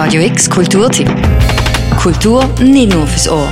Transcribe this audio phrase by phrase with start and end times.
[0.00, 1.10] Radio X Kulturtipp.
[2.00, 3.48] Kultur nicht nur fürs Ohr.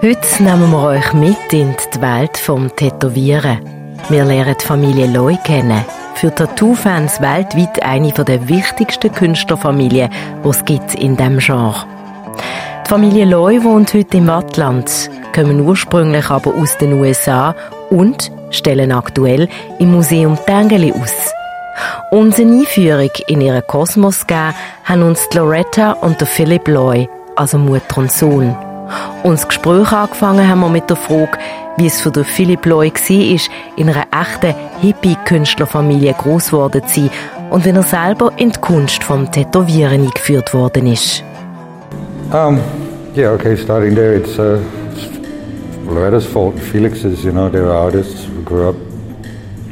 [0.00, 3.58] Heute nehmen wir euch mit in die Welt vom Tätowieren.
[4.08, 5.84] Wir lernen die Familie Loy kennen.
[6.14, 10.10] Für Tattoo-Fans weltweit eine der wichtigsten Künstlerfamilien,
[10.42, 11.84] die es gibt in diesem Genre.
[12.86, 17.54] Die Familie Loy wohnt heute im Wattland, kommen ursprünglich aber aus den USA
[17.90, 21.34] und stellen aktuell im Museum Tengeli aus.
[22.14, 27.98] Unsere Einführung in ihren Kosmos gegeben haben uns Loretta und der Philip Loy, also Mutter
[27.98, 28.54] und Sohn.
[29.24, 31.36] Unser Gespräch angefangen haben wir mit der Frage,
[31.76, 33.40] wie es für den Philip Loy war,
[33.76, 37.10] in einer echten Hippie-Künstlerfamilie groß geworden zu sein
[37.50, 41.24] und wie er selber in die Kunst vom Tätowieren eingeführt worden ist.
[42.32, 42.60] Um,
[43.16, 44.60] yeah, okay, starting there, it's, uh,
[45.84, 46.60] Loretta's fault.
[46.60, 48.93] Felix's, you know, they were artists, we grew up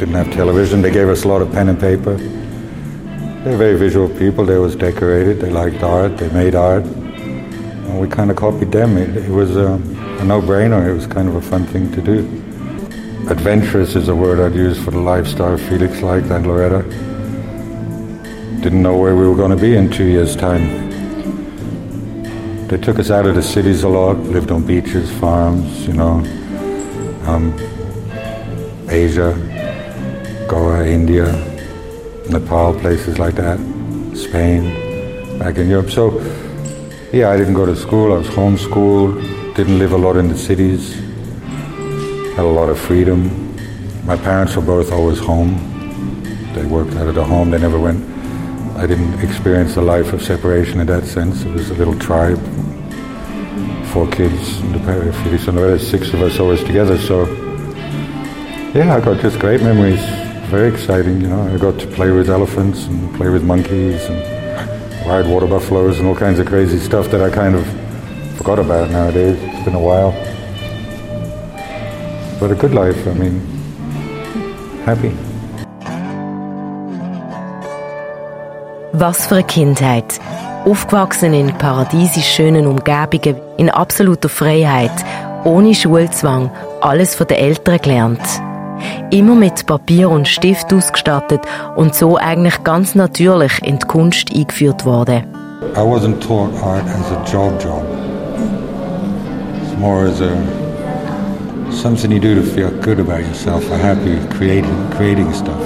[0.03, 0.83] didn't have television.
[0.83, 2.17] They gave us a lot of pen and paper.
[2.17, 4.45] They're very visual people.
[4.45, 5.39] They was decorated.
[5.39, 6.17] They liked art.
[6.17, 6.83] They made art.
[6.83, 8.97] And we kind of copied them.
[8.97, 10.89] It, it was a, a no-brainer.
[10.91, 12.19] It was kind of a fun thing to do.
[13.31, 16.83] Adventurous is a word I'd use for the lifestyle Felix liked and Loretta.
[18.61, 20.91] Didn't know where we were going to be in two years' time.
[22.67, 26.25] They took us out of the cities a lot, lived on beaches, farms, you know,
[27.25, 27.55] um,
[28.89, 29.31] Asia,
[30.53, 31.33] Goa, India,
[32.29, 33.59] Nepal, places like that,
[34.15, 35.89] Spain, back in Europe.
[35.89, 36.21] So,
[37.11, 38.13] yeah, I didn't go to school.
[38.13, 40.93] I was homeschooled, didn't live a lot in the cities,
[42.37, 43.57] had a lot of freedom.
[44.05, 45.57] My parents were both always home.
[46.53, 47.51] They worked out of the home.
[47.51, 48.05] They never went.
[48.77, 51.45] I didn't experience a life of separation in that sense.
[51.45, 52.39] It was a little tribe,
[53.87, 54.61] four kids,
[55.91, 56.99] six of us always together.
[56.99, 57.25] So,
[58.75, 60.22] yeah, I got just great memories
[60.53, 61.23] very exciting.
[61.23, 64.21] You know, I got to play with elephants and play with monkeys and
[65.09, 67.65] ride water buffaloes and all kinds of crazy stuff that I kind of
[68.37, 69.39] forgot about nowadays.
[69.41, 70.13] It's been a while,
[72.39, 73.01] but a good life.
[73.09, 73.41] I mean,
[74.85, 75.13] happy.
[78.93, 80.21] Was für eine Kindheit.
[80.67, 84.93] Aufgewachsen in paradiesisch schönen Umgebungen, in absoluter Freiheit,
[85.45, 86.51] ohne Schulzwang,
[86.83, 88.52] alles von den Eltern gelernt.
[89.13, 91.43] Immer mit Papier und Stift ausgestattet
[91.77, 95.25] und so eigentlich ganz natürlich in die Kunst eingeführt worden.
[95.77, 97.85] I wasn't taught art as a job job.
[99.63, 100.31] It's more as a
[101.71, 105.61] something you do to feel good about yourself, or happy creating, creating stuff.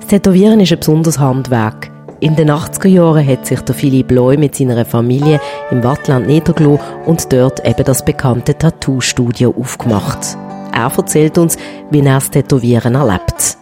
[0.00, 1.92] Das Tätowieren ist ein besonderes Handwerk.
[2.18, 5.40] In den 80er Jahren hat sich der Philipp Loy mit seiner Familie
[5.70, 10.36] im Wattland niedergelassen und dort eben das bekannte Tattoo-Studio aufgemacht.
[10.72, 11.56] Er erzählt uns,
[11.90, 13.56] wie er das Tätowieren erlebt.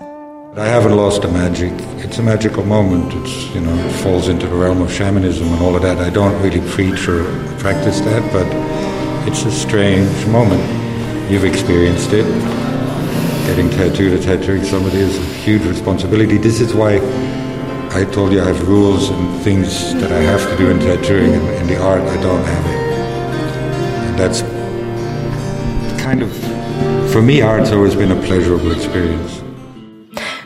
[0.56, 1.72] I haven't lost the magic.
[1.98, 3.12] It's a magical moment.
[3.12, 5.98] It's, you know, it falls into the realm of shamanism and all of that.
[5.98, 7.24] I don't really preach or
[7.58, 8.46] practice that, but
[9.26, 10.62] it's a strange moment.
[11.28, 12.24] You've experienced it.
[13.46, 16.38] Getting tattooed or tattooing somebody is a huge responsibility.
[16.38, 17.00] This is why
[17.90, 21.34] I told you I have rules and things that I have to do in tattooing,
[21.34, 22.80] and in the art I don't have it.
[24.08, 24.42] And that's
[26.00, 26.43] kind of
[27.14, 29.40] For me, art's always been a pleasurable experience.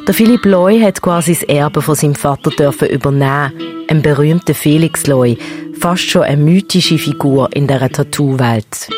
[0.07, 3.53] Der Philipp Loy hat quasi das Erbe von seinem Vater dürfen übernehmen.
[3.89, 5.39] Ein berühmter Felix Loy,
[5.81, 8.91] fast schon eine mythische Figur in der Tattoo-Welt.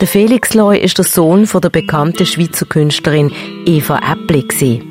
[0.00, 3.30] Der Felix Loy ist der Sohn von der bekannten Schweizer Künstlerin
[3.66, 4.82] Eva Äppli.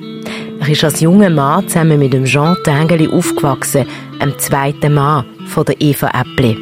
[0.59, 3.87] Er ist als junger Mann zusammen mit dem Jean Tengeli aufgewachsen,
[4.19, 6.55] einem zweiten Mann von der Eva Äppli.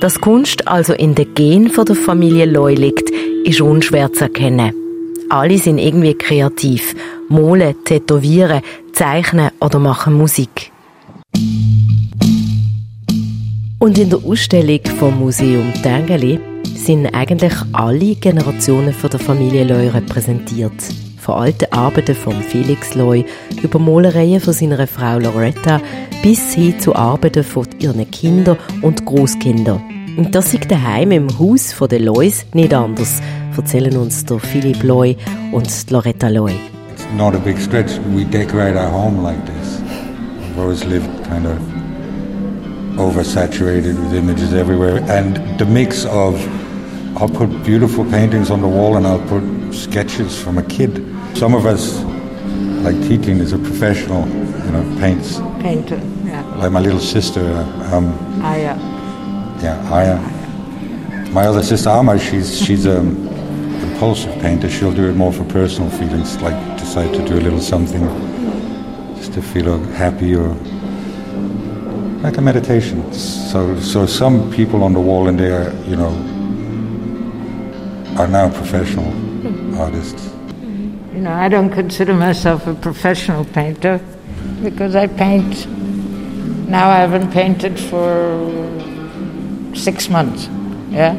[0.00, 3.15] Dass Kunst also in den Gen der Familie Loy liegt,
[3.46, 4.72] ist unschwer zu erkennen.
[5.28, 6.94] Alle sind irgendwie kreativ.
[7.28, 8.60] Malen, tätowieren,
[8.92, 10.72] zeichnen oder machen Musik.
[13.78, 16.40] Und in der Ausstellung vom Museum Tengeli
[16.74, 20.72] sind eigentlich alle Generationen von der Familie Loy repräsentiert.
[21.18, 23.24] Von alten Arbeiten von Felix Loy
[23.62, 25.80] über Malereien von seiner Frau Loretta
[26.22, 29.95] bis hin zu Arbeiten von ihren Kindern und Großkindern.
[30.16, 33.20] Und das ist daheim im Haus der Lois nicht anders,
[33.54, 35.14] erzählen uns der Philipp Loy
[35.52, 36.52] und Loretta Loy.
[36.92, 37.98] It's not a big stretch.
[38.14, 39.80] We decorate our home like this.
[40.40, 41.58] We've always lived kind of
[42.98, 45.02] oversaturated with images everywhere.
[45.08, 46.34] And the mix of,
[47.18, 49.42] I'll put beautiful paintings on the wall and I'll put
[49.74, 51.04] sketches from a kid.
[51.34, 52.02] Some of us,
[52.82, 54.26] like Titin is a professional,
[54.64, 55.40] you know, paints.
[55.60, 56.42] Painter, yeah.
[56.56, 57.44] Like my little sister,
[57.92, 58.62] um, Aya.
[58.62, 58.95] Yeah,
[59.64, 60.18] Aya.
[61.32, 64.68] My other sister Ama, she's she's um, a impulsive painter.
[64.68, 68.02] She'll do it more for personal feelings, like decide to do a little something
[69.16, 70.54] just to feel happy or
[72.22, 73.12] like a meditation.
[73.12, 76.12] So, so some people on the wall in there, you know,
[78.18, 79.78] are now professional hmm.
[79.78, 80.32] artists.
[81.14, 84.00] You know, I don't consider myself a professional painter
[84.62, 85.66] because I paint.
[86.68, 88.06] Now I haven't painted for
[89.76, 90.48] six months,
[90.90, 91.14] yeah?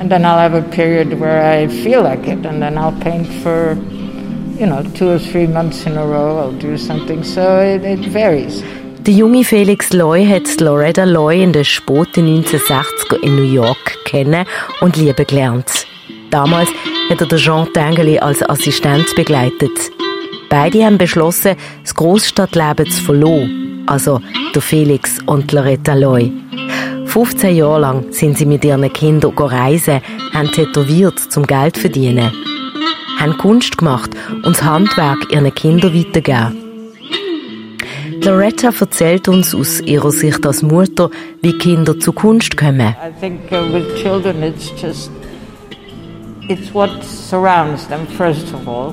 [0.00, 3.26] And then I'll have a period where I feel like it, and then I'll paint
[3.42, 3.76] for,
[4.58, 6.38] you know, two or three months in a row.
[6.38, 7.24] I'll do something.
[7.24, 8.62] So it, it varies.
[9.08, 14.44] Der junge Felix Loy hat Loretta Loy in den späten 1960er in New York kennen
[14.80, 15.86] und lieben gelernt.
[16.30, 16.68] Damals
[17.08, 19.70] hat er Jean Tengeli als Assistent begleitet.
[20.50, 24.20] Beide haben beschlossen, das Großstadtleben zu verlassen, also
[24.54, 26.30] der Felix und Loretta Loy.
[27.08, 30.00] 15 Jahre lang sind sie mit ihren Kindern reisen,
[30.34, 32.30] haben tätowiert zum Geld zu verdienen,
[33.18, 36.68] haben Kunst gemacht und das Handwerk ihren Kindern weitergegeben.
[38.22, 41.08] Loretta erzählt uns aus ihrer Sicht als Mutter,
[41.40, 42.94] wie Kinder zu Kunst kommen.
[43.02, 45.10] I think uh, with children it's just
[46.48, 48.92] it's what surrounds them first of all.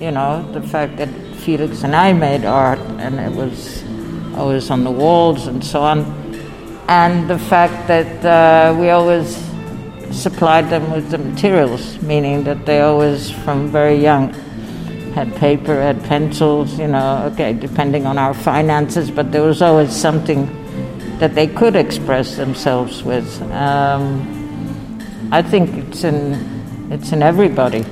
[0.00, 1.10] You know, the fact that
[1.44, 3.82] Felix and I made art and it was
[4.38, 6.21] always on the walls and so on.
[6.92, 9.42] And the fact that uh, we always
[10.10, 14.34] supplied them with the materials, meaning that they always, from very young,
[15.14, 19.90] had paper, had pencils, you know, okay, depending on our finances, but there was always
[19.90, 20.44] something
[21.18, 23.40] that they could express themselves with.
[23.52, 25.00] Um,
[25.32, 26.34] I think it's in,
[26.92, 27.86] it's in everybody.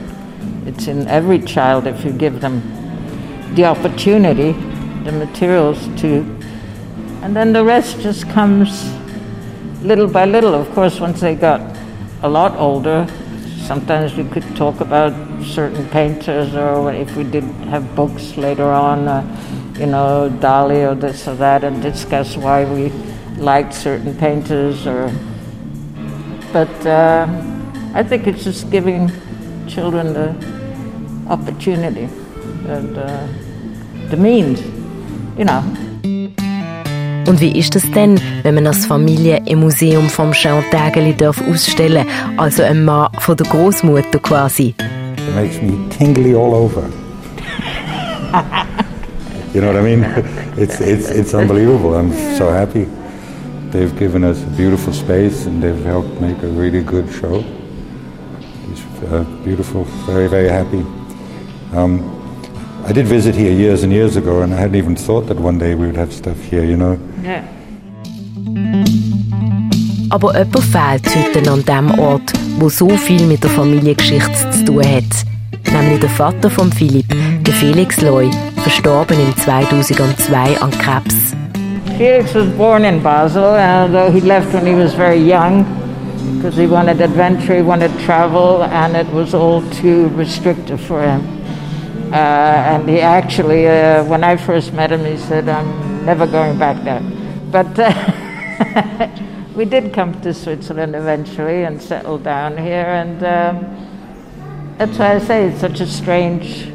[0.67, 2.61] It's in every child if you give them
[3.55, 4.53] the opportunity,
[5.05, 6.23] the materials to,
[7.23, 8.93] and then the rest just comes
[9.83, 10.55] little by little.
[10.55, 11.61] Of course, once they got
[12.23, 13.07] a lot older,
[13.59, 15.13] sometimes we could talk about
[15.45, 19.23] certain painters, or if we did have books later on, uh,
[19.79, 22.89] you know, Dali or this or that, and discuss why we
[23.37, 24.87] liked certain painters.
[24.87, 25.13] Or,
[26.53, 27.27] but uh,
[27.95, 29.11] I think it's just giving
[29.69, 30.35] children the
[31.29, 32.09] opportunity
[32.67, 33.27] and uh,
[34.09, 34.61] the means,
[35.39, 35.63] you know.
[37.31, 42.05] Und wie ist es denn, wenn man als Familie im Museum vom Chantägeli darf ausstellen,
[42.37, 44.75] also ein Mann von der Großmutter quasi?
[45.17, 46.83] It makes me tingly all over.
[49.55, 50.05] you know what I mean?
[50.57, 51.95] It's, it's, it's unbelievable.
[51.95, 52.89] I'm so happy.
[53.71, 57.45] They've given us a beautiful space and they've helped make a really good show.
[58.73, 60.85] It's uh, beautiful, very, very happy.
[61.75, 62.20] Um,
[62.89, 65.59] I did visit here years and years ago, and I hadn't even thought that one
[65.59, 66.99] day we would have stuff here, you know.
[67.23, 67.43] Yeah.
[70.11, 74.83] Aber jemand fehlt heute an dem Ort, wo so viel mit der Familiengeschichte zu tun
[74.83, 75.25] hat.
[75.73, 77.07] Nämlich der Vater von Philipp,
[77.47, 81.37] der Felix Loy, verstorben im 2002 an Krebs.
[81.97, 85.65] Felix was born in Basel, although he left when he was very young
[86.37, 91.40] because he wanted adventure, he wanted travel, and it was all too restrictive for him.
[92.13, 96.59] Uh, and he actually, uh, when I first met him, he said, I'm never going
[96.59, 97.01] back there.
[97.53, 99.11] But uh,
[99.55, 105.19] we did come to Switzerland eventually and settled down here, and um, that's why I
[105.21, 106.73] say it's such a strange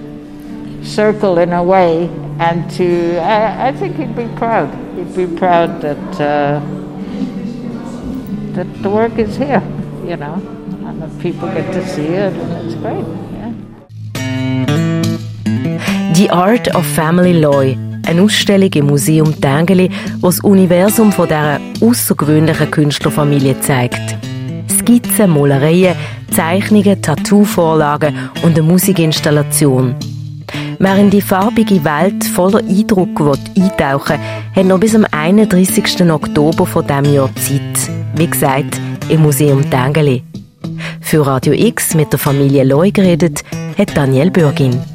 [0.87, 2.07] circle in a way.
[2.39, 4.73] And to, I, I think he'd be proud.
[4.95, 6.61] He'd be proud that uh,
[8.55, 9.61] that the work is here,
[10.05, 10.35] you know,
[10.85, 13.24] and that people get to see it, and it's great.
[16.15, 21.59] The Art of Family Loy, eine Ausstellung im Museum Tengeli, die das Universum von dieser
[21.81, 24.15] außergewöhnlichen Künstlerfamilie zeigt.
[24.71, 25.93] Skizzen, Malereien,
[26.31, 29.93] Zeichnungen, Tattoo-Vorlagen und eine Musikinstallation.
[30.79, 36.09] Wer in die farbige Welt voller Eindrücke eintauchen will, hat noch bis am 31.
[36.09, 37.91] Oktober von diesem Jahr Zeit.
[38.15, 38.79] Wie gesagt,
[39.09, 40.23] im Museum Tengeli.
[41.01, 43.43] Für Radio X mit der Familie Loy geredet
[43.77, 44.94] hat Daniel Bürgin.